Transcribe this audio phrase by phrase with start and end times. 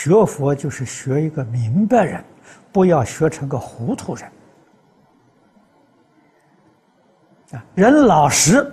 [0.00, 2.24] 学佛就是学一个明白人，
[2.70, 4.30] 不要学成个糊涂人。
[7.50, 8.72] 啊，人老实，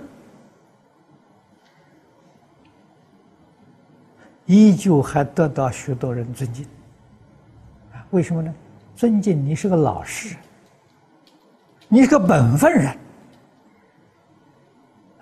[4.44, 6.64] 依旧还得到许多人尊敬。
[7.92, 8.54] 啊，为什么呢？
[8.94, 10.38] 尊敬你是个老实人，
[11.88, 12.96] 你是个本分人。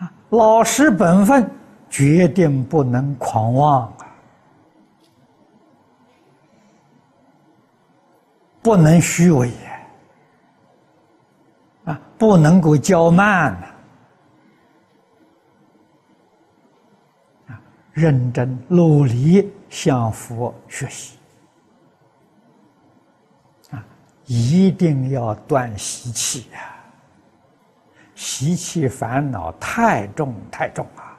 [0.00, 1.50] 啊，老实本分，
[1.88, 3.90] 决定不能狂妄
[8.64, 9.52] 不能虚伪。
[11.84, 13.52] 啊，不能够骄慢！
[17.46, 17.60] 啊，
[17.92, 21.18] 认真努力向佛学习，
[23.70, 23.84] 啊，
[24.24, 26.74] 一定要断习气呀！
[28.14, 30.86] 习气烦恼太重太重！
[30.96, 31.18] 啊，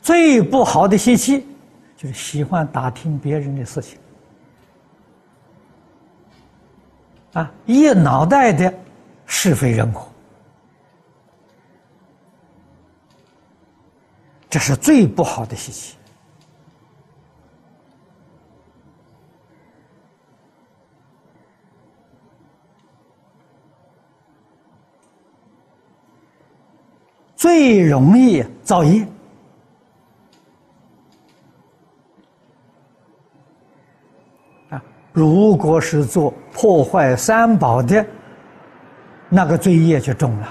[0.00, 1.46] 最不好的习气
[1.98, 3.98] 就是喜欢打听别人的事情。
[7.32, 8.72] 啊，一脑袋的
[9.26, 10.08] 是非人我，
[14.48, 15.96] 这是最不好的习气。
[27.34, 29.04] 最容易造业。
[35.12, 38.06] 如果是做破坏三宝的，
[39.28, 40.48] 那个罪业就重了。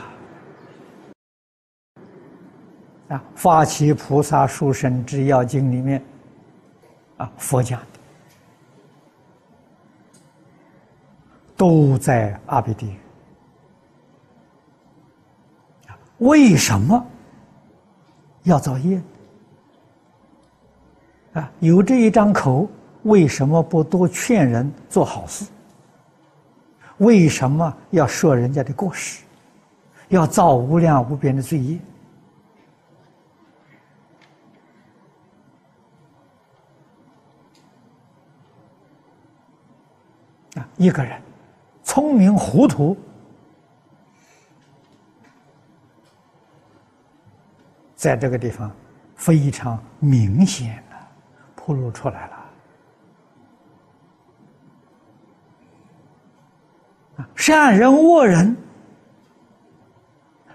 [3.10, 6.04] 啊，《发起菩萨殊胜之要经》里面，
[7.18, 7.86] 啊，佛讲的，
[11.56, 12.98] 都在阿鼻地狱。
[16.18, 17.06] 为什么
[18.44, 19.02] 要造业？
[21.34, 22.68] 啊，有这一张口。
[23.08, 25.46] 为什么不多劝人做好事？
[26.98, 29.24] 为什么要说人家的过失？
[30.10, 31.80] 要造无量无边的罪业？
[40.56, 41.22] 啊，一个人
[41.84, 42.98] 聪明糊涂，
[47.96, 48.72] 在这个地方
[49.16, 50.96] 非常明显的
[51.56, 52.37] 暴露出来了。
[57.36, 58.56] 善人恶人，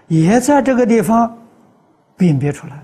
[0.07, 1.37] 也在这个地方
[2.15, 2.83] 辨别出来了。